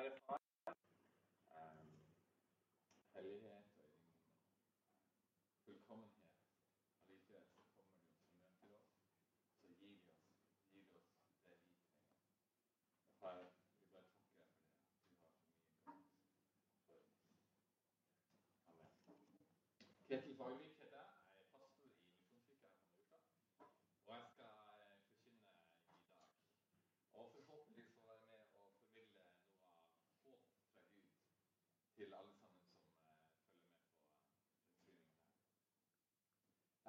[0.00, 0.49] identify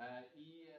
[0.02, 0.71] Eh, I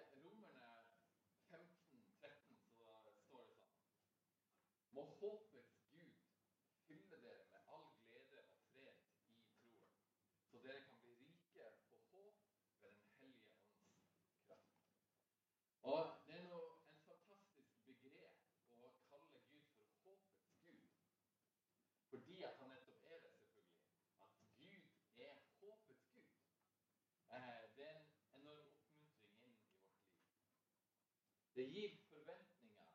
[31.63, 32.87] Det gir forventninger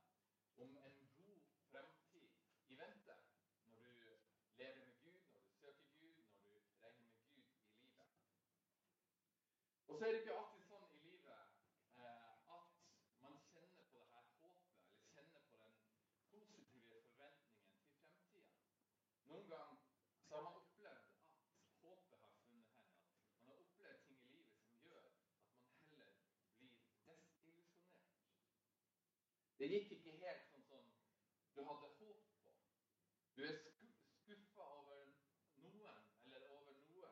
[0.58, 2.32] om en god fremtid
[2.68, 3.14] i vente
[3.66, 4.18] når du
[4.58, 8.08] lever med Gud, når du søker Gud, når du regner med Gud i livet.
[9.88, 11.32] Og så er det ikke alltid sånn i livet
[12.04, 12.76] eh, at
[13.24, 15.80] man kjenner på det her håpet, eller kjenner på den
[16.34, 18.84] positive forventningen til fremtida.
[19.32, 19.80] Noen ganger
[20.28, 21.16] så har man opplevd
[21.64, 22.94] at håpet har funnet hen.
[23.32, 25.40] At man har opplevd ting i livet som gjør at man
[25.88, 26.76] heller blir
[27.08, 27.88] desillusjonert.
[29.60, 30.84] Det gikk ikke helt sånn som
[31.56, 32.52] du hadde håp på.
[33.38, 35.08] Du er skuffa over
[35.64, 36.04] noen
[36.36, 37.10] eller over noe.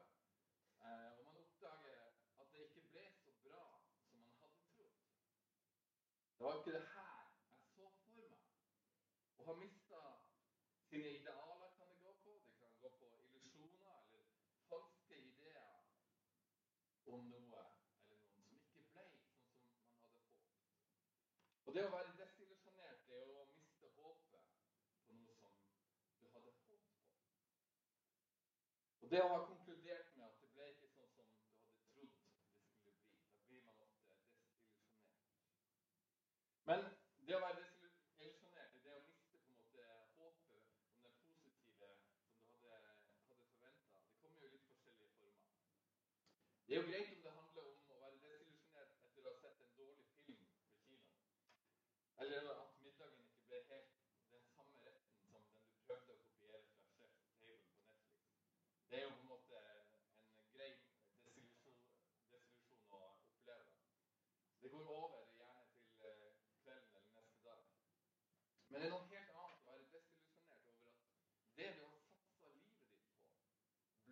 [0.85, 2.03] Eh, og man oppdager
[2.43, 3.63] at det ikke ble så bra
[4.03, 5.01] som man hadde trodd.
[6.37, 8.37] Det var ikke det her jeg så for meg.
[9.39, 10.01] Å ha mista
[10.89, 12.35] sine idealer kan det gå på.
[12.45, 14.29] Det kan gå på illusjoner eller
[14.69, 15.81] falske ideer
[17.15, 20.55] om noe eller noen som ikke ble sånn som man hadde håpet.
[21.65, 24.51] Og det å være desillusjonert det er å miste håpet
[25.05, 27.15] på noe som du hadde håpet på.
[29.05, 32.13] Og det å ha konkludert med at det ble ikke sånn som du hadde trodd
[32.15, 32.93] det skulle bli,
[33.35, 35.43] da blir man ofte desillusjonert.
[36.69, 36.81] Men
[37.27, 41.91] det å være desillusjonert, det å miste på en måte håpet om det positive
[42.47, 42.95] som du hadde,
[43.27, 45.53] hadde forventa, det kommer jo i litt forskjellige former.
[46.65, 49.63] Det er jo greit om det handler om å være desillusjonert etter å ha sett
[49.67, 51.13] en dårlig film på kino.
[52.25, 54.01] Eller at middagen ikke ble helt
[54.33, 58.25] den samme retten som den du prøvde å kopiere fra Chef's Table på Netflix.
[58.95, 59.87] Det er jo på en måte en
[60.53, 60.67] grei
[61.23, 61.79] desillusjon,
[62.31, 63.65] desillusjon å oppleve.
[64.61, 67.63] Det går over gjerne til eh, kvelden eller neste dag.
[68.69, 71.01] Men det er noe helt annet å være desillusjonert over at
[71.57, 73.17] det du har satsa livet ditt på,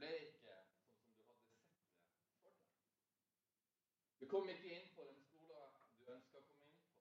[0.02, 2.60] ble ikke sånn som du hadde sett det for deg.
[4.20, 6.94] Du kom ikke inn på den skolen du ønska å komme inn på.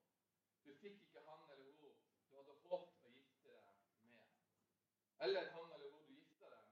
[0.64, 1.78] Du fikk ikke han eller hun
[2.28, 4.34] du hadde håpet å gifte deg med.
[5.26, 6.66] Eller han eller hun du gifta deg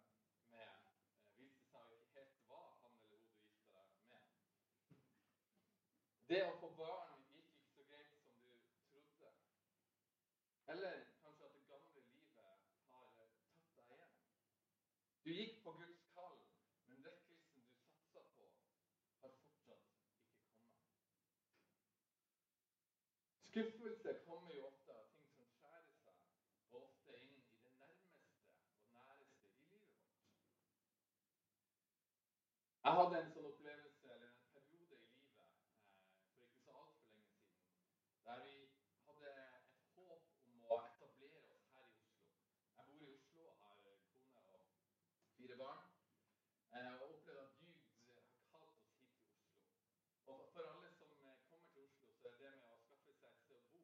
[0.52, 0.98] med, eh,
[1.38, 4.28] viste seg ikke helt hva han eller hun du gifta deg med.
[6.32, 8.52] Det å få barn gikk ikke så greit som du
[8.90, 9.32] trodde.
[10.74, 12.60] Eller kanskje at det gamle livet
[12.92, 14.20] har tatt deg igjen.
[15.24, 16.36] Du gikk på Guds kall,
[16.84, 17.64] men vekkelsen du
[18.12, 18.52] satsa på,
[19.24, 20.20] har fortsatt ikke kommet.
[23.50, 26.18] Skuffelse kommer jo ofte av ting som skjærer seg,
[26.80, 28.36] ofte inn i det nærmeste
[28.78, 30.20] og næreste i livet vårt.
[32.84, 37.10] Jeg hadde en sånn opplevelse, eller en periode i livet eh, for ikke så altfor
[37.16, 37.74] lenge siden,
[38.28, 38.54] der vi
[39.08, 42.30] hadde et håp om å etablere oss her i Oslo.
[42.76, 44.62] Jeg bor i Oslo og har kone og
[45.34, 45.82] fire barn.
[46.70, 47.82] Eh, og opplevde at Gud
[48.14, 49.50] har kalt oss hit til Oslo.
[50.30, 53.30] Og for alle som eh, kommer til Oslo, så er det med å skaffe seg
[53.32, 53.80] et sted å bo,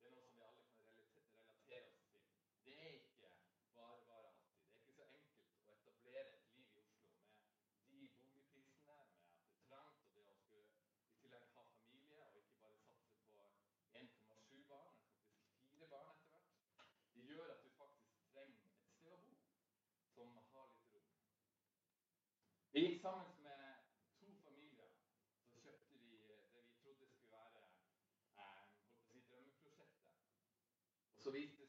[0.00, 2.20] det er noe som vi alle kan relate- relatere oss til.
[2.64, 3.30] Det er ikke
[3.74, 4.60] bare bare alltid.
[4.84, 7.10] Det er ikke så enkelt å etablere et liv i Oslo
[7.74, 10.62] med de boligprisene, med at det er trangt, og det å skulle
[11.10, 13.44] i tillegg ha familie, og ikke bare satse på
[14.04, 16.54] 1,7 barn, men faktisk fire barn etter hvert.
[17.14, 19.36] Det gjør at du faktisk trenger et sted å bo
[20.14, 21.10] som har litt rom.
[22.72, 23.60] Vi gikk sammen med
[24.20, 24.90] to familier.
[25.50, 27.62] Så kjøpte vi det vi trodde skulle være
[28.38, 28.64] eh,
[29.02, 29.86] drømmeprosjektet.
[31.14, 31.59] Og så viste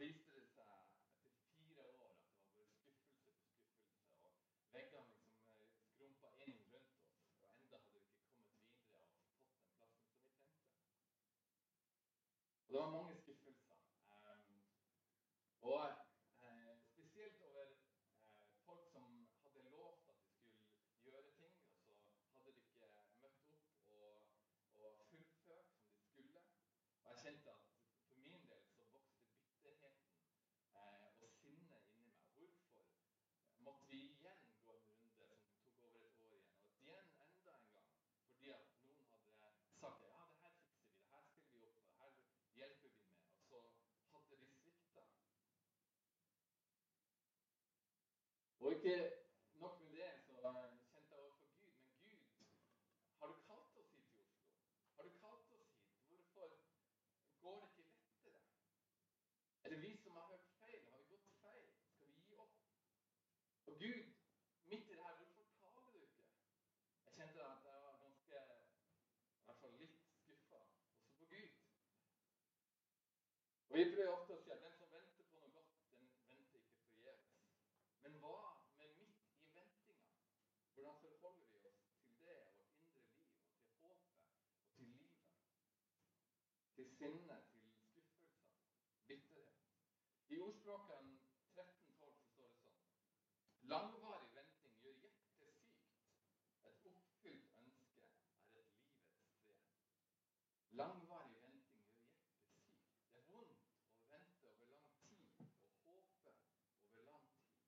[0.00, 3.72] viste det seg etter fire år at det var bare skuffelse på skuffelse.
[4.24, 4.30] Og
[4.74, 7.10] veggene liksom eh, skrumpa inn rundt oss.
[7.36, 10.14] Og enda hadde vi ikke kommet videre og fått den plassen som vi trengte.
[12.66, 13.76] Og det var mange skuffelser.
[14.20, 14.56] Um,
[15.72, 16.09] og
[48.90, 49.12] ikke
[49.54, 51.74] nok med det, så kjente jeg overfor Gud.
[52.04, 52.46] Men Gud,
[53.18, 54.40] har du kalt oss hit til Oslo?
[54.96, 55.68] Har du kalt oss
[56.08, 56.26] hit?
[56.34, 56.48] Hvorfor
[57.42, 58.42] går det ikke lettere?
[59.64, 60.82] Er det vi som har hørt feil?
[60.90, 61.68] Har vi gått feil?
[61.92, 62.56] Skal vi gi opp?
[63.66, 64.02] Og Gud,
[64.64, 66.24] midt i det her, hvorfor taler du ikke?
[67.04, 68.38] Jeg kjente at jeg var ganske
[69.38, 70.88] I hvert fall litt skuffa også
[71.18, 71.50] på Gud.
[73.68, 76.58] Og Vi prøver ofte å si at den som venter på noe godt, den venter
[76.62, 76.64] ikke
[76.94, 77.30] forgjeves.
[78.02, 78.38] Men hva
[78.76, 79.94] med midt i ventinga?
[80.74, 84.14] Hvordan forholder vi oss til det, vårt indre liv, og til håpet,
[84.62, 85.16] og til livet?
[86.80, 88.44] Til sinne, til skuffelser,
[89.06, 89.56] bitterhet.
[90.28, 91.08] I ordspråken
[91.56, 95.74] 13.12 så står det sånn Langvarig venting gjør hjertet sykt.
[96.70, 99.58] Et oppfylt ønske er et livets tre.
[100.80, 102.64] Langvarig venting gjør hjertet sykt.
[103.12, 105.28] Det er vondt å vente over lang tid
[105.84, 106.34] og håpe
[106.86, 107.60] over lang tid.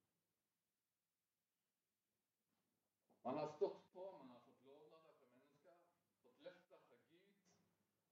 [3.29, 5.77] Man har stått på, man har fått lovnader fra mennesker,
[6.25, 7.29] fått løfter fra Gud.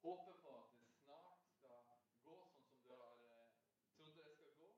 [0.02, 1.80] Håper på at det snart skal
[2.24, 3.48] gå sånn som du har eh,
[3.96, 4.68] trodd det skal gå.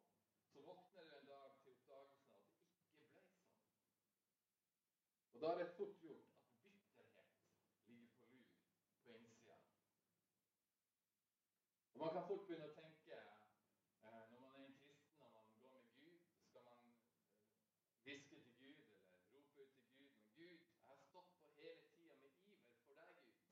[0.53, 3.53] Så våkner du en dag til oppdagelsen av at det ikke ble sånn.
[5.32, 7.31] Og da er det fort gjort at bitterhet
[7.87, 8.51] ligger på lur
[9.05, 9.57] på innsida.
[11.93, 15.49] Og man kan fort begynne å tenke eh, når man er en kristen og man
[15.57, 17.25] går med Gud, skal man eh,
[18.05, 19.03] hviske til Gud eller
[19.33, 20.15] rope ut til Gud.
[20.21, 23.43] Men Gud, jeg har stått på hele tida med iver for deg, Gud.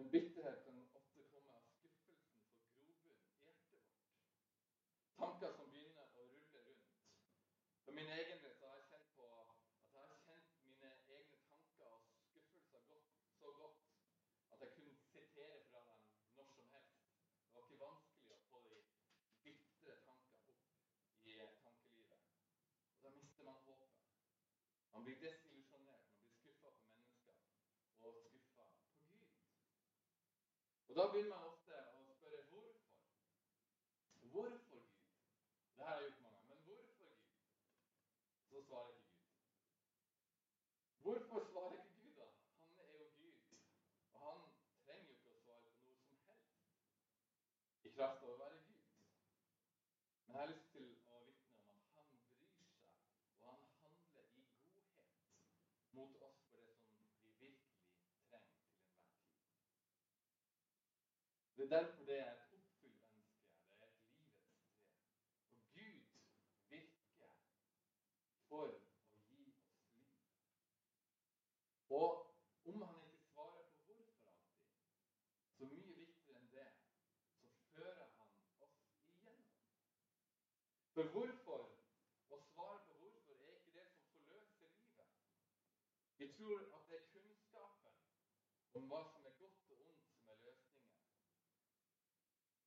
[0.00, 4.02] Men bitterhet kan ofte komme av skuffelsen for grobunn i hjertet vårt.
[5.20, 6.94] Tanker som begynner å rulle rundt.
[7.84, 9.50] For min egen del så har jeg kjent på at
[9.94, 13.82] jeg har kjent mine egne tanker og skuffelser godt, så godt
[14.52, 16.00] at jeg kunne sitere fra dem
[16.36, 17.02] når som helst.
[17.44, 18.80] Det var ikke vanskelig å få de
[19.44, 21.36] bitre tankene opp i
[21.66, 22.24] tankelivet.
[22.96, 24.00] Og da mister man håpet.
[25.04, 27.34] Blir desillusjonert, man blir skuffa på mennesker
[28.00, 29.32] og skuffa på Gud.
[30.88, 32.78] Og Da begynner man ofte å spørre hvorfor.
[34.34, 34.86] Hvorfor Gud?
[35.76, 36.54] Det her har jeg gjort mange ganger.
[36.54, 37.18] Men hvorfor Gud?
[38.50, 39.28] Så svarer ikke Gud.
[41.02, 42.26] Hvorfor svarer ikke Gud, da?
[42.58, 43.36] Han er jo Gud.
[44.12, 44.40] Og han
[44.86, 46.54] trenger jo ikke å svare på noe som helst
[47.84, 48.84] i kraft av å være Gud.
[50.24, 51.28] Men jeg har lyst til å vitne om
[51.74, 52.72] at han bryr seg,
[53.40, 54.94] og han handler i godhet
[55.94, 58.74] mot oss for det som vi virkelig trenger til enhver tid.
[61.64, 63.46] Det er derfor det er et oppfylt ønske.
[63.78, 64.48] Det er et livets tre.
[65.56, 66.00] Og Gud
[66.68, 67.30] virker
[68.48, 70.10] for å gi oss liv.
[72.00, 74.68] Og om han ikke svarer på hvorfor alltid,
[75.56, 76.68] så mye viktigere enn det,
[77.38, 78.36] så fører han
[78.68, 78.76] oss
[79.16, 79.56] igjennom.
[80.92, 81.66] For hvorfor,
[82.28, 85.16] å svare på hvorfor, er ikke det som forløser livet.
[86.20, 88.00] Vi tror at det er kunnskapen
[88.74, 90.74] om hva som er godt og ondt, som er løsningen.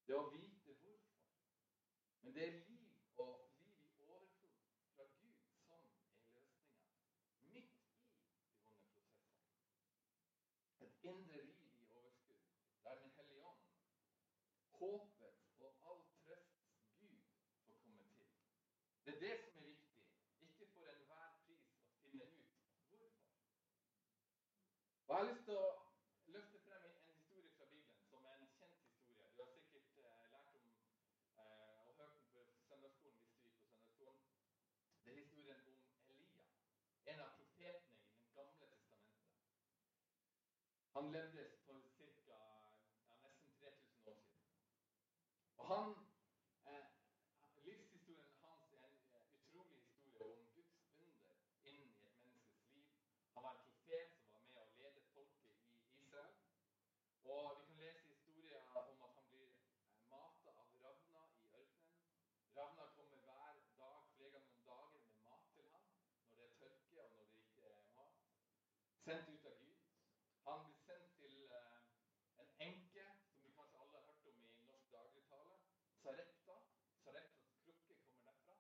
[0.08, 1.00] Det å vite hvorfor.
[2.22, 3.34] Men det er liv og
[3.64, 4.62] liv i overflod
[4.96, 6.44] fra Gud som er løsninga.
[7.56, 9.04] Midt i de vonde prosessene.
[10.86, 12.46] Et indre liv i overskudd,
[12.84, 13.66] der Den hellige ånd,
[14.80, 16.64] håpets og all trøsts
[17.00, 17.20] Gud,
[17.66, 18.30] får komme til.
[19.06, 20.06] Det er det som er viktig,
[20.48, 22.56] ikke for enhver pris å finne ut
[22.92, 23.12] hvorfor.
[25.08, 25.68] Og Jeg har lyst til å
[26.36, 29.30] løfte frem en historie fra Bibelen som er en kjent historie.
[29.36, 30.66] Du har sikkert eh, lært om
[31.42, 34.26] eh, og hørt den på søndagsskolen hvis du gikk på søndagsskolen.
[35.04, 35.80] Det er historien om
[36.12, 36.44] Elia,
[37.14, 39.16] en av profetene i Det gamle testamentet.
[40.98, 42.04] Han levde for ca.
[42.28, 44.42] Ja, nesten 3000 år siden.
[45.58, 45.90] Og han,
[46.66, 46.86] eh,
[47.66, 52.88] Livshistorien hans er en eh, utrolig historie om Guds under inn i et menneskes liv.
[53.34, 56.34] Han var en profet som var med og ledet folket i Israel.
[57.24, 62.04] Og vi kan lese historier om at han blir eh, mata av ravna i ørkenen.
[62.58, 65.86] Ravna kommer hver dag, flere ganger om dagen med mat til ham
[66.28, 68.16] når det er tørke og når det ikke er mat.
[69.06, 69.78] Sendt ut av Gud.
[70.48, 71.80] Han blir sendt til eh,
[72.42, 75.56] en enke, som vi kanskje alle har hørt om i norsk dagligtale.
[76.04, 76.56] Sarepta.
[77.04, 78.56] Sareptas krukke kommer derfra.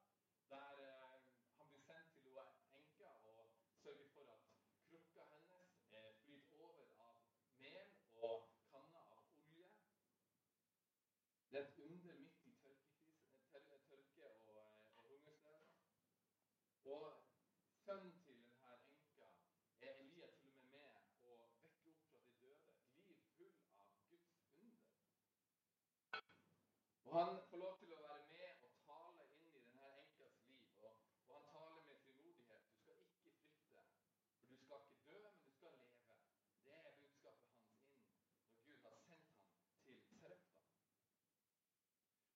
[0.53, 1.13] Der eh,
[1.58, 3.39] han blir sendt til hun enka og
[3.84, 4.44] sørger for at
[4.89, 7.15] krukka hennes eh, flyter over av
[7.63, 7.88] mel
[8.32, 9.72] og kanner av olje
[11.51, 14.60] Det er et under midt i tørke, tørke og,
[14.96, 15.63] og hungersnød.
[16.98, 17.08] Og
[17.88, 19.27] sønnen til denne enka
[19.82, 22.72] er Elia til og med med å vekke opp fra de døde.
[22.79, 24.82] Et liv full av Guds under.
[27.06, 30.65] Og Han får lov til å være med og tale inn i denne enkas liv.
[30.89, 32.67] Og, og han taler med frimodighet.
[32.67, 33.86] Du skal ikke frykte,
[34.36, 36.12] for du skal ikke dø, men du skal leve.
[36.65, 40.60] Det er budskapet hans inn når Gud har sendt ham til Serepta.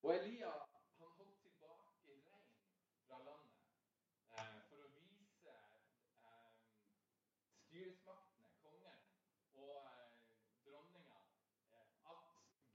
[0.00, 2.56] Og Elia han holdt tilbake regn
[3.04, 3.62] fra landet
[4.40, 5.52] eh, for å vise
[6.28, 6.52] eh,
[7.66, 9.04] styresmaktene, kongen
[9.56, 10.16] og eh,
[10.66, 11.20] dronninga,
[11.72, 12.26] eh, at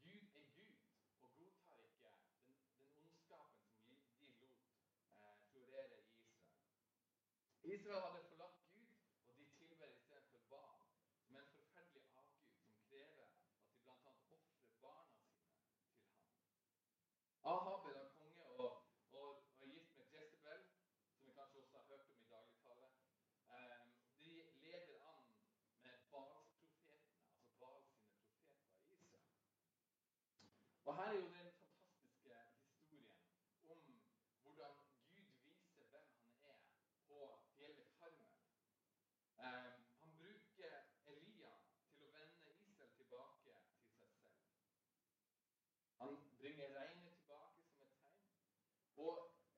[0.03, 0.79] Gud er Gud
[1.22, 4.57] og godtar ikke den, den ondskapen som de lot
[5.13, 6.65] eh, florere i Israel.
[7.75, 8.93] Israel hadde forlatt Gud,
[9.27, 10.83] og de tilber istedenfor Baal,
[11.24, 13.50] som en forferdelig avgud som krever at de
[13.83, 13.95] bl.a.
[14.38, 14.41] ofrer
[14.81, 15.88] barna sine til ham.
[17.53, 18.71] Ahab er da konge og,
[19.12, 19.27] og,
[19.59, 20.63] og er gift med Jezebel,
[21.15, 22.88] som vi kanskje også har hørt om i dagligtale.
[23.57, 24.33] Um, de
[24.63, 25.21] leder an
[25.83, 29.29] med Bals-profetene, altså Bals sine profeter i Israel.
[30.86, 32.36] Og her er jo den fantastiske
[32.71, 33.19] historien
[33.67, 33.79] om
[34.41, 34.74] hvordan
[35.15, 36.59] Gud viser hvem han er
[37.07, 37.19] på
[37.55, 38.33] fjellet Karmel.
[39.38, 40.75] Um, han bruker
[41.13, 41.53] Elia
[41.95, 44.17] til å vende Israel tilbake til seg selv.
[46.01, 48.21] Han bringer regnet tilbake som et tegn.
[49.05, 49.15] Og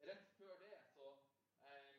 [0.10, 1.10] rett før det så
[1.72, 1.98] eh,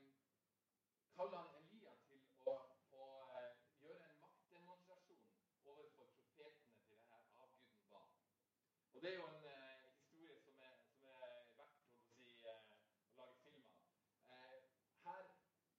[1.17, 2.57] kaller han Elia til å,
[3.03, 3.09] å
[3.41, 5.27] eh, gjøre en maktdemonstrasjon
[5.75, 8.17] overfor profetene til denne avguden Baal.
[8.95, 12.65] Og det er jo en eh, historie som er, som er verdt å, si, eh,
[12.73, 13.85] å lage film av.
[14.39, 14.59] Eh,
[15.05, 15.31] her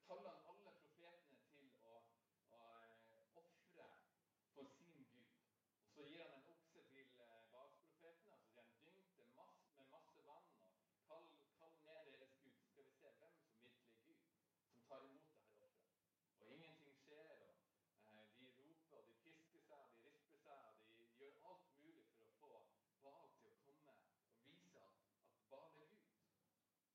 [0.07, 1.97] kaller han alle profetene til å,
[2.57, 3.89] å eh, ofre
[4.53, 5.27] for sin Gud.
[5.85, 8.33] Og så gir han en okse til eh, Balsprofetene.
[8.33, 12.35] og så sier han dynk det masse, med masse vann og kall, kall ned deres
[12.43, 12.57] Gud.
[12.59, 14.25] Så skal vi se hvem som virkelig er Gud,
[14.73, 15.87] som tar imot dette offeret.
[16.39, 17.31] Og ingenting skjer.
[17.45, 17.53] og
[18.11, 21.71] eh, De roper og de pisker seg, og de risper seg, og de gjør alt
[21.79, 22.53] mulig for å få
[23.05, 23.95] Baal til å komme
[24.35, 25.07] og vise at,
[25.37, 26.11] at Baal er Gud.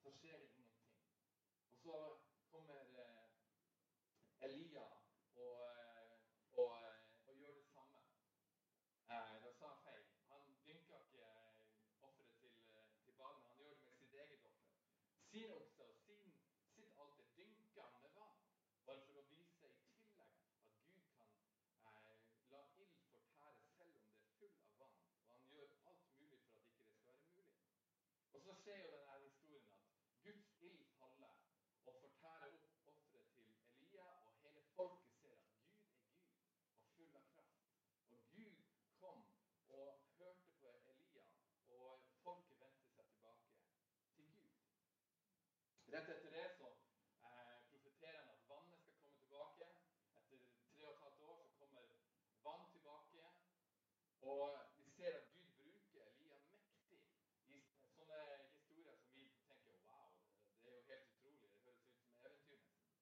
[0.03, 1.01] Så skjer det ingenting.
[1.71, 1.97] Og så
[2.53, 4.87] kommer eh, Elia
[5.37, 6.13] og, eh,
[6.63, 8.01] og, eh, og gjør det samme.
[9.09, 10.05] Eh, da sa han feil.
[10.31, 14.15] Han dynka ikke eh, offeret til, eh, til Baal, men han gjør det med sitt
[14.23, 14.73] eget offer.
[15.31, 16.33] Sin okse og sin,
[16.75, 18.41] sitt alter dynka han med vann,
[18.87, 21.11] bare for å vise i tillegg at Gud
[21.83, 25.01] kan eh, la ild fortære selv om det er full av vann.
[25.21, 27.51] Og han gjør alt mulig for at ikke det skal være mulig.
[28.33, 29.83] Og så skjer jo denne historien at
[30.23, 31.35] Guds ild faller
[31.89, 36.89] og fortærer opp offeret til Elia, og hele folket ser at Gud er Gud og
[36.97, 37.61] full av kraft.
[38.11, 38.57] Og Gud
[39.03, 39.23] kom
[39.69, 41.29] og hørte på Elia,
[41.77, 43.55] og folket vendte seg tilbake
[44.17, 44.51] til Gud.
[45.95, 46.73] Rett etter det så
[47.31, 49.71] eh, profeterer han at vannet skal komme tilbake.
[50.25, 50.43] Etter
[50.73, 51.87] tre og et halvt år så kommer
[52.49, 53.31] vann tilbake.
[54.35, 57.01] Og vi ser at Gud bruker Elia mektig
[57.55, 57.61] i
[57.95, 58.21] sånne
[58.53, 60.09] historier som vi tenker wow,
[60.63, 61.51] det er jo helt utrolig.
[61.65, 62.97] Det høres ut som eventyr nesten.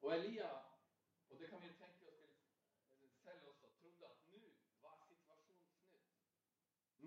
[0.00, 0.50] Og Elia,
[1.28, 2.38] og det kan vi tenke oss
[3.00, 4.42] til selv også trodde at nå
[4.84, 6.08] var situasjonen snudd.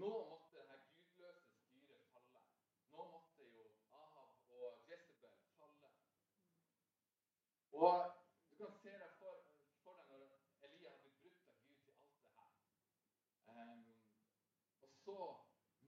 [0.04, 2.40] Nå måtte denne gudløse styret falle.
[2.92, 3.62] Nå måtte jo
[4.00, 5.92] Ahab og Jezebel falle.
[7.72, 8.16] Og
[8.50, 9.38] du kan se deg for,
[9.84, 10.26] for deg når
[10.68, 12.52] Elia har blitt brutt av Gud til alt det her.
[13.54, 13.86] Um,
[14.82, 15.18] og så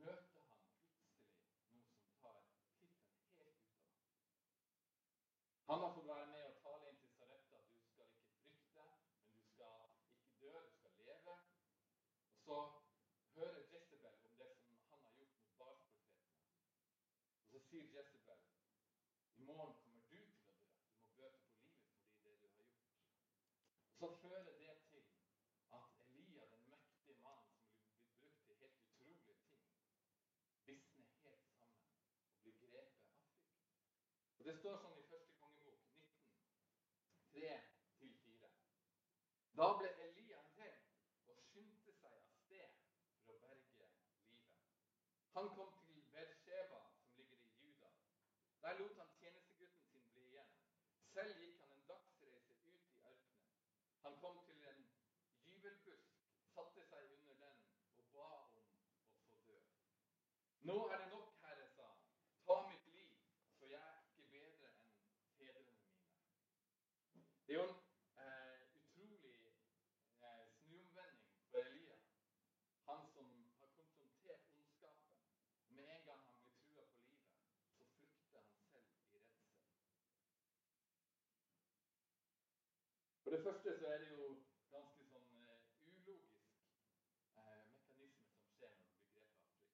[0.05, 2.95] møter han plutselig noe som tar piffen
[3.35, 4.15] helt ut av ham.
[5.73, 8.89] Han har fått være med og tale inn til Sarepta at du skal ikke frykte,
[9.19, 9.77] men du skal
[10.39, 11.39] dø, du skal leve.
[12.31, 12.63] Og så
[13.35, 16.43] hører Jezebel om det som han har gjort mot Baals-profetene.
[17.41, 18.39] Og så sier Jezebel
[19.34, 20.47] i morgen kommer du til å dø.
[20.89, 22.85] Du må bøte på livet fordi det du har gjort.
[23.99, 25.03] Så fører det til
[25.79, 29.43] at Elia, den mektige mannen som blir brukt til helt utrolige ting,
[30.69, 31.85] visner helt sammen
[32.31, 33.53] og blir grepet av frykt.
[34.39, 36.25] Og Det står sånn i første kongebok 19,
[37.35, 38.51] 3-4.
[39.59, 40.81] Da ble Elia redd
[41.29, 42.81] og skyndte seg av sted
[43.25, 43.93] for å berge livet.
[45.37, 47.89] Han kom til Bersheba, som ligger i Juda.
[48.61, 50.51] Der lot han tjenestegutten sin bli igjen.
[51.15, 52.71] Selv gikk han en dagsreise ut i
[53.09, 53.19] ørkenen.
[54.05, 54.81] Han kom til en
[55.45, 56.17] gyvelbusk,
[56.55, 57.61] satte seg under den
[57.99, 58.63] og ba om å
[59.29, 59.55] få dø.
[60.71, 62.03] Nå er det nok, Herre, sa han.
[62.49, 63.15] Ta mitt liv,
[63.59, 64.83] så jeg er ikke bedre enn
[65.37, 66.11] fedrene mine.
[67.47, 67.79] Det er jo en
[68.25, 69.39] eh, utrolig
[70.19, 71.99] eh, snuomvending for Elia.
[72.91, 73.31] Han som
[73.61, 73.95] har kommet
[83.24, 84.25] For det første så er det jo
[84.71, 86.43] ganske sånn uh, ulogisk
[87.35, 89.57] uh, mekanisme som skjer når du blir grepet av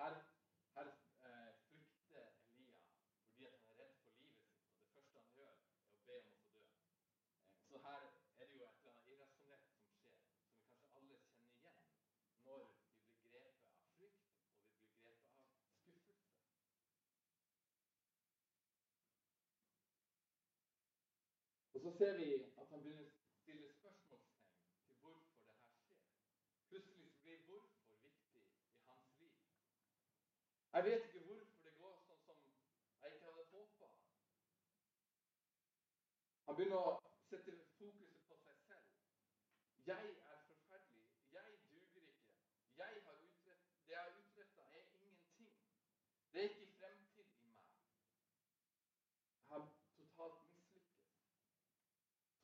[0.00, 0.16] Her,
[0.74, 2.26] her uh, frykter
[2.56, 2.80] Elia
[3.28, 6.18] fordi han er redd for livet sitt, og det første han gjør, er å be
[6.24, 6.64] om å få dø.
[7.68, 11.22] Så her er det jo et eller annet irrasjonelt som skjer, som vi kanskje alle
[11.30, 11.78] kjenner igjen
[12.48, 14.34] når vi blir grepet av frykt,
[14.82, 16.24] og vi blir grepet av skuffelse.
[21.73, 22.26] Og så ser vi
[22.60, 24.44] at han begynner å stille spørsmålstegn
[24.86, 25.98] til hvorfor det her skjer.
[26.70, 28.40] Plutselig blir hvorfor viktig
[28.76, 29.34] i hans liv.
[30.72, 32.40] Jeg vet ikke hvorfor det går sånn som
[33.02, 33.90] jeg ikke hadde håpa.
[36.46, 36.96] Han begynner å
[37.28, 38.88] sette fokuset på seg selv.
[39.92, 41.06] Jeg er forferdelig.
[41.36, 42.06] Jeg duger ikke.
[42.80, 45.52] Jeg har utrett, det jeg har utretta, er ingenting.
[46.32, 47.76] Det er ikke fremtid i meg.
[49.36, 49.68] Jeg har
[50.00, 51.04] totalt mislykkes.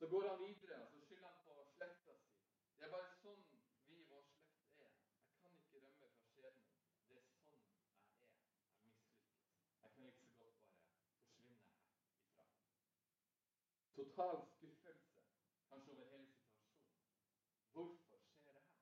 [0.11, 2.31] går han videre og så skylder han på slekta si.
[2.77, 3.59] Det er bare sånn vi
[3.95, 4.95] i vår slekt er.
[5.27, 6.73] Jeg kan ikke rømme fra skjebnen.
[7.05, 8.25] Det er sånn jeg er.
[9.83, 9.93] Jeg mislykkes.
[9.93, 11.55] Jeg kan like så godt bare forsvinne
[12.01, 12.45] herifra.
[13.95, 15.23] Total skuffelse,
[15.69, 16.77] kanskje over hele situasjonen.
[17.77, 18.77] Hvorfor skjer det her?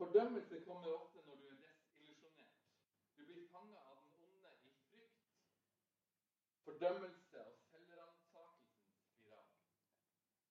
[0.00, 2.56] Fordømmelse kommer ofte når du er desillusjonert.
[3.16, 5.26] Du blir fanga av den onde i frykt,
[6.64, 9.50] fordømmelse og selvransakelsens spiral.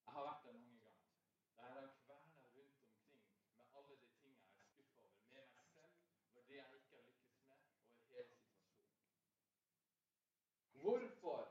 [0.04, 1.10] Jeg har vært der mange ganger.
[1.56, 3.24] Der jeg har kverna rundt omkring
[3.56, 5.20] med alle de tingene jeg er skuffa over.
[5.32, 5.92] Med meg selv,
[6.30, 7.60] over det jeg ikke har lykkes med,
[7.92, 8.96] over hele situasjonen.
[10.82, 11.42] Hvorfor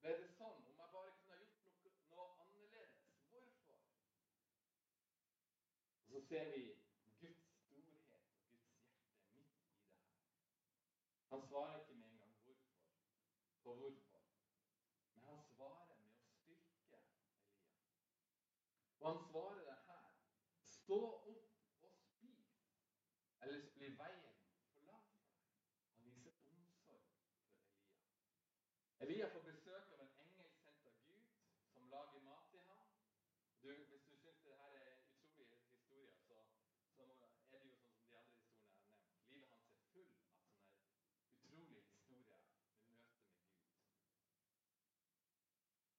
[0.00, 0.60] ble det sånn?
[0.70, 2.96] Om jeg bare kunne ha gjort noe, noe annerledes?
[3.30, 3.78] Hvorfor?
[6.00, 6.62] Og så ser vi
[7.20, 10.26] Guds storhet og Guds hjerte midt i det her.
[11.30, 12.74] Han svarer ikke med en gang hvorfor
[13.62, 14.20] på hvorfor,
[15.14, 17.30] men han svarer med å styrke Elia.
[19.00, 20.04] Og han svarer det her.
[20.74, 21.00] Stå
[21.32, 22.52] opp og spis,
[23.46, 24.38] ellers blir veien
[24.68, 25.58] for lang for deg.
[25.96, 27.66] Han viser omsorg for Elia.
[29.06, 31.36] Elia får besøk av en engel sendt av Gud,
[31.72, 32.88] som lager mat til ham.
[33.62, 34.98] Du, hvis du syns dette er
[35.38, 36.34] utrolige historier, så,
[36.94, 38.74] så, er det jo sånn som de andre historiene jeg har nevnt.
[39.30, 40.56] Livet hans er full av sånne
[41.36, 43.38] utrolige historier med møte med Gud.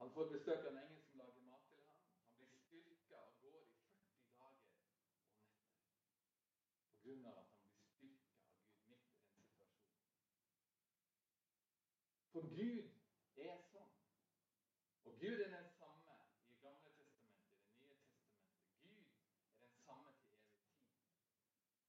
[0.10, 1.98] Han får besøk av en engel som lager mat til ham.
[2.38, 5.36] Han blir styrka og går i 40 dager og netter
[6.94, 10.00] på grunn av at han blir styrka av Gud midt i den situasjonen.
[12.32, 13.94] For Gud er sånn.
[15.06, 16.18] Og Gud er den samme
[16.50, 19.54] i Gamle testamentet, i Det nye testamentet.
[19.54, 20.90] Gud er den samme til evig tid.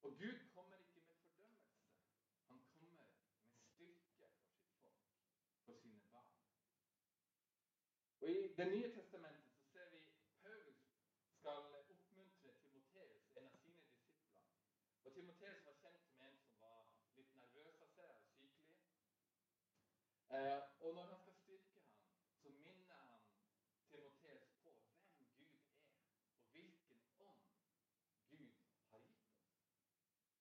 [0.02, 1.80] Og Gud kommer ikke med fordømmelse.
[2.52, 5.08] Han kommer med styrke for sitt folk,
[5.64, 6.40] for sine barn.
[8.19, 10.00] Og I Det nye testamentet så ser vi
[10.42, 10.78] Paulus
[11.38, 11.62] skal
[11.92, 14.44] oppmuntre Timoteus, en av sine disipler.
[15.04, 16.84] Og Timoteus var kjent med en som var
[17.16, 18.76] litt nervøs av seg og sykelig.
[20.38, 21.96] Eh, og når han skal styrke ham,
[22.42, 23.26] så minner han
[23.90, 25.80] Timoteus på hvem Gud er,
[26.52, 27.42] og hvilken ånd
[28.30, 28.52] Gud
[28.92, 29.50] har gitt oss.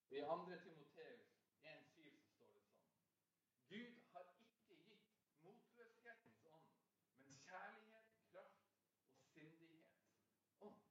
[0.10, 0.60] I 2.
[0.67, 1.25] Timoteus
[1.63, 2.86] 1,7 så står det sånn
[3.73, 5.10] Gud har ikke gitt
[5.47, 6.69] motløshetens ånd,
[7.17, 8.63] men kjærlighet, kraft
[9.15, 9.89] og sindighet
[10.60, 10.82] ånd.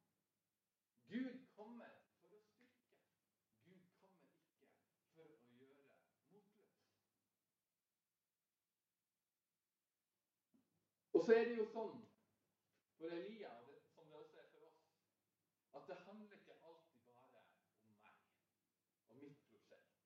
[1.08, 2.96] Gud kommer for å styrke.
[3.64, 4.70] Gud kommer ikke
[5.14, 5.90] for å gjøre
[6.32, 6.74] motløs.
[11.18, 11.96] Og så er det jo sånn
[12.94, 13.48] for Elia,
[13.90, 14.82] som det også er for oss,
[15.74, 17.40] at det handler ikke alltid bare
[17.88, 18.20] om meg
[19.10, 19.96] og mitt prosjekt.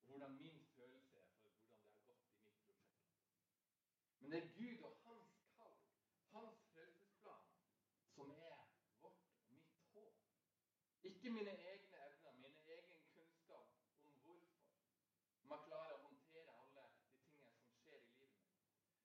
[0.00, 3.14] Og hvordan min følelse er for hvordan det har gått i mitt prosjekt.
[4.18, 5.78] Men det er Gud og hans kall,
[6.32, 7.46] hans frelsesplan,
[8.16, 8.58] som er
[9.04, 10.26] vårt og mitt håp.
[11.12, 13.78] Ikke mine egne evner, mine egen kunnskap
[14.10, 14.66] om hvorfor.
[15.42, 18.58] Om jeg klarer å håndtere alle de tingene som skjer i livet mitt.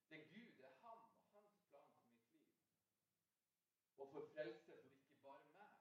[0.10, 2.50] Det er Gud, det er han og hans plan for mitt liv.
[3.98, 5.80] Og for frelse for ikke bare meg,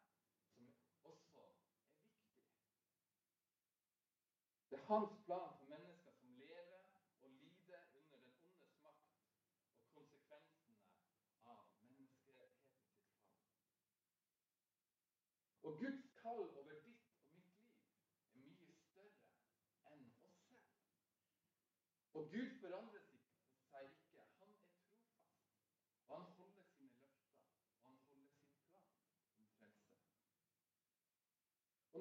[0.55, 0.69] som
[1.11, 1.99] også er viktig.
[4.71, 6.85] Det er hans plan for mennesker som lever
[7.21, 9.11] og lider under den ondes makt
[9.81, 10.79] og konsekvensene
[11.55, 12.93] av menneskeheten fall.
[15.63, 16.02] Og Guds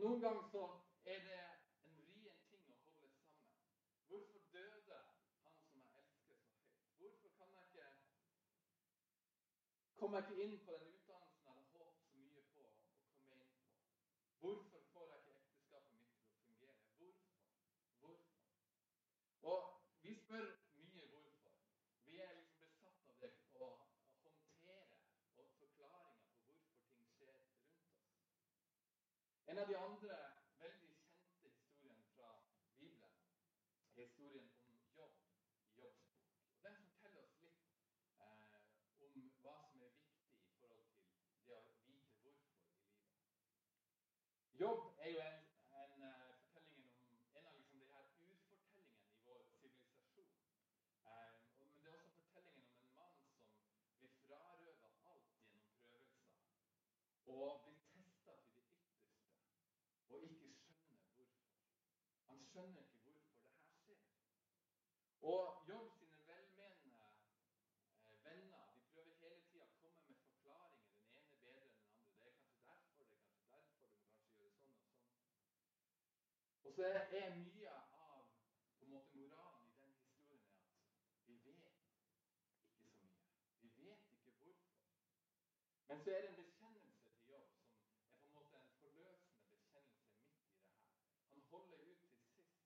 [0.02, 0.64] noen ganger så
[1.06, 1.40] er det
[1.86, 3.44] en vrien ting å holde sammen.
[4.10, 6.48] Hvorfor døde han som jeg elsker så høyt?
[7.02, 7.90] Hvorfor kan jeg ikke
[10.02, 10.91] komme jeg ikke inn på den
[29.52, 30.18] En av de andre
[30.60, 32.28] veldig kjente historiene fra
[32.76, 33.18] Bibelen
[33.96, 35.18] er historien om jobb
[35.60, 36.06] i Jobbs
[36.64, 37.66] Den forteller oss litt
[38.28, 38.62] eh,
[39.08, 43.44] om hva som er viktig i forhold til det å vite hvorfor i livet.
[44.62, 45.44] Jobb er jo en,
[45.82, 50.32] en uh, fortellingen om en av liksom de her urfortellingene i vår sivilisasjon.
[51.04, 53.52] Um, men det er også fortellingen om en mann som
[54.00, 56.40] blir frarøva alt gjennom prøvelser.
[57.36, 58.92] Og blir testa til det ytterste
[60.12, 61.28] og ikke skjønner hvorfor.
[62.28, 64.00] Han skjønner ikke hvorfor det her skjer.
[65.32, 67.04] Og Jobb sine velmenende
[68.06, 70.90] eh, venner de prøver hele tida å komme med forklaringer.
[70.98, 72.18] Den ene bedre enn den andre.
[72.18, 75.22] Det er kanskje derfor, det er kanskje derfor, du må kanskje gjøre sånn og sånn.
[76.66, 76.90] Og så
[77.22, 78.28] er mye av
[78.76, 83.26] på en måte moralen i den historien er at vi vet ikke så mye.
[83.62, 84.84] Vi vet ikke hvorfor.
[85.88, 89.52] Men så er det en bekjennelse til jobb som er på en måte en forløsende
[89.56, 90.92] bekjennelse midt i det her.
[91.32, 92.62] Han holder ut til sist.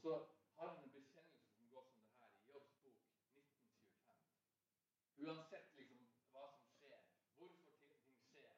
[0.00, 0.12] Og så
[0.56, 4.20] har han en bekjennelse som går som det her i Jobbs bok 1925.
[5.24, 7.02] Uansett liksom hva som skjer,
[7.36, 8.54] hvorfor ting skjer,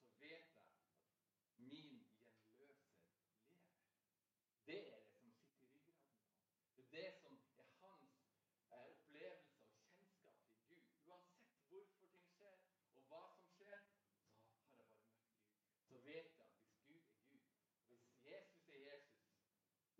[0.00, 2.90] så vet jeg at min gjenløser lever.
[4.66, 6.34] Det er det som sitter i ryggraden
[6.74, 8.18] på Det er det som er hans
[8.70, 10.84] eh, opplevelse og kjennskap til Gud.
[11.06, 12.58] Uansett hvorfor ting skjer,
[12.96, 15.46] og hva som skjer, så har jeg bare møtt Gud.
[15.86, 17.46] Så vet jeg at hvis Gud er Gud,
[17.86, 19.20] hvis Jesus er Jesus,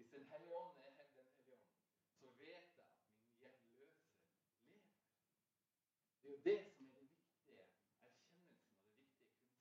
[0.01, 1.65] hvis Den hellige ånd er Den hellige ånd,
[2.21, 4.95] så vet jeg at min gjenløser lever.
[6.23, 9.61] Det er jo det som er det viktige erkjennelsen og det viktige kunnskapen.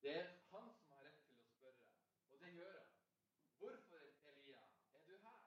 [0.07, 1.91] Det er han som har rett til å spørre,
[2.31, 2.97] og det gjør han.
[3.59, 4.63] Hvorfor, Elia,
[4.95, 5.43] er du her?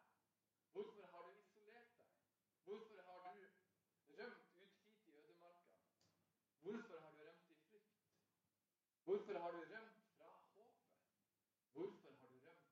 [0.75, 2.11] Hvorfor har du isolert deg?
[2.67, 3.47] Hvorfor har du
[4.19, 5.71] rømt ut hit i ødemarka?
[6.61, 7.91] Hvorfor har du rømt i frykt?
[9.03, 10.73] Hvorfor har du rømt fra håpet?
[11.73, 12.67] Hvorfor har du rømt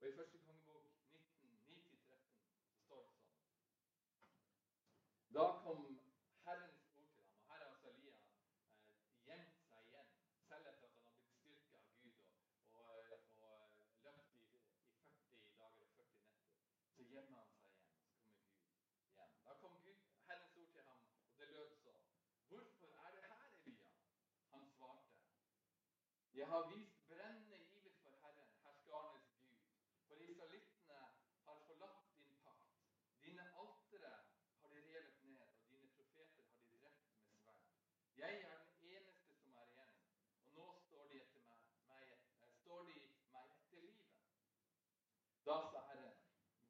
[0.01, 1.99] Og I første kongebok 19.9-13
[2.71, 3.35] så står det sånn
[5.37, 5.83] Da kom
[6.47, 7.37] Herrens ord til ham.
[7.37, 10.11] Og her har altså Elia eh, gjemt seg igjen,
[10.49, 12.33] selv etter at han har blitt styrka av Gud og,
[12.73, 13.69] og, og eh,
[14.09, 16.57] løpt i, i, 40 dager og 40 netter.
[16.97, 19.39] Så gjemmer han seg igjen, og så kommer Gud igjen.
[19.45, 20.01] Da kom Gud,
[20.33, 21.99] Herrens ord til ham, og det lød så.
[22.49, 23.89] Hvorfor er du her, Elia?
[24.53, 25.13] Han svarte.
[26.39, 29.57] Jeg har vist brennende iver for Herren, herskarenes Gud.
[30.07, 30.99] For israelittene
[31.47, 32.77] har forlatt din pakt.
[33.23, 34.13] Dine altere
[34.61, 37.65] har de revet ned, og dine profeter har de drept med sverd.
[38.17, 39.99] Jeg er den eneste som er igjen,
[40.45, 42.97] og nå står de, etter meg, meg, eh, står de
[43.35, 44.07] meg etter livet.
[45.51, 46.17] Da sa Herren,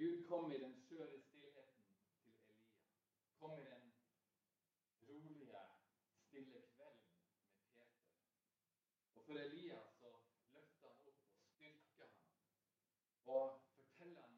[0.00, 1.84] Gud kom i den skjøre stillheten
[2.20, 2.54] til Elia.
[3.38, 3.92] Kom i den
[5.08, 5.60] rolige,
[6.28, 7.24] stille kvelden med
[7.56, 7.86] Peter.
[9.14, 10.08] Og for Elia så
[10.54, 11.14] løfter han opp og
[11.50, 12.14] styrker ham.
[13.26, 14.34] Og forteller han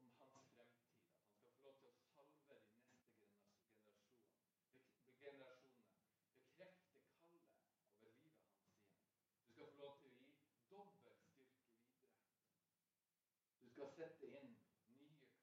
[0.00, 0.98] om hans fremtid.
[1.36, 2.56] At han skal få lov til å salve de
[4.72, 6.00] neste generasjonene.
[6.48, 8.24] Bekrefte kallet over livet hans igjen.
[9.44, 10.32] Du skal få lov til å gi
[10.72, 11.68] dobbel styrke videre.
[13.60, 14.56] Du skal sette inn
[14.94, 15.42] nye konger.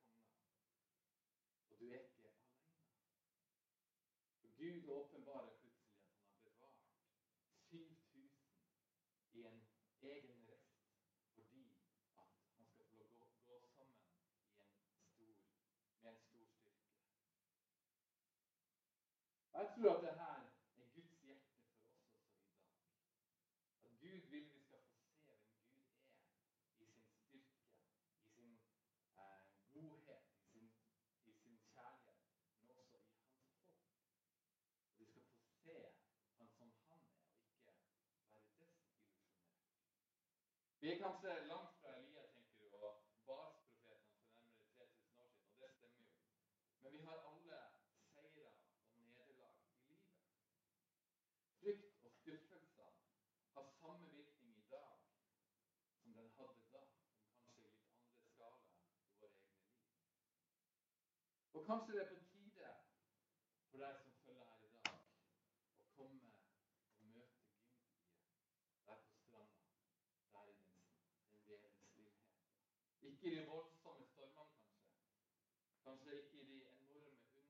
[1.70, 2.60] Og du er ikke alene.
[4.42, 6.86] For Gud åpenbarer plutselig at han har bevart
[7.70, 8.32] 7000
[9.32, 9.62] i en
[10.02, 10.82] egen rest
[11.34, 11.64] fordi
[12.18, 13.98] at han skal få gå, gå sammen
[14.56, 15.36] en stor,
[16.02, 16.92] med en stor styrke.
[19.54, 20.40] Jeg tror at det her
[20.82, 23.02] er Guds hjerte for oss også i dag.
[23.84, 25.74] At Gud vil vi skal få se hvem
[26.78, 28.60] Gud er i sin styrke, i sin
[29.18, 29.42] eh,
[29.74, 30.72] godhet, i sin,
[31.26, 32.20] i sin kjærlighet,
[32.60, 33.62] men også i hans håp.
[34.86, 35.78] Og vi skal få se
[36.38, 37.04] han som han er,
[37.66, 39.22] og ikke være desillusjonert.
[40.82, 42.94] Vi er kanskje langt fra Elia, tenker du, og
[43.26, 46.14] Bals-profetene for nærmere 3000 år siden, og det stemmer jo.
[46.82, 47.60] Men vi har alle
[48.14, 48.48] seire
[48.94, 50.18] og nederlag i livet.
[51.60, 52.92] Frykt og skuffelser
[53.54, 54.98] har samme virkning i dag
[56.02, 56.84] som den hadde da,
[57.18, 58.74] om kanskje litt andre skala
[59.06, 59.86] i våre egne liv.
[61.54, 62.74] Og kanskje det er på tide
[63.70, 65.04] for deg som følger her i dag,
[65.78, 66.32] å komme
[66.98, 67.86] og møte Gud igjen.
[68.88, 69.68] Der på stranda.
[70.34, 70.74] Der i den,
[71.30, 72.36] den vevende stillheten.
[73.22, 74.62] Ikke i de voldsomme stormene, kanskje.
[75.84, 77.44] Kanskje ikke i de enorme undrene.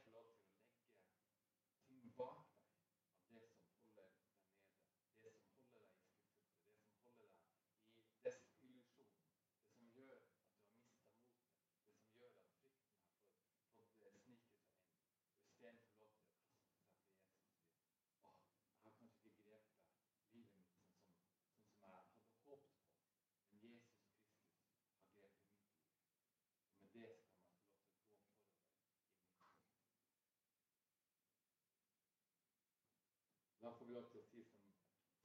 [33.95, 34.70] nødt til å si som,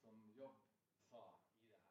[0.01, 0.57] som Jobb
[1.09, 1.85] sa i det her.